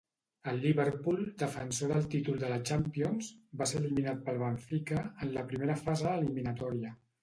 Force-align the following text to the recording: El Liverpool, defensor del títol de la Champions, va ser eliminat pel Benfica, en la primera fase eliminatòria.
El 0.51 0.55
Liverpool, 0.61 1.19
defensor 1.41 1.93
del 1.95 2.09
títol 2.15 2.41
de 2.45 2.51
la 2.55 2.59
Champions, 2.71 3.31
va 3.63 3.71
ser 3.75 3.81
eliminat 3.85 4.27
pel 4.27 4.45
Benfica, 4.49 5.09
en 5.25 5.35
la 5.39 5.49
primera 5.55 5.83
fase 5.89 6.15
eliminatòria. 6.21 7.01